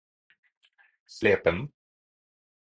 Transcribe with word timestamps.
Slependen 1.19 1.59